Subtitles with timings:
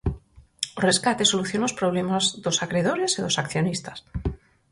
[0.77, 3.97] O rescate soluciona os problemas dos acredores e dos accionistas.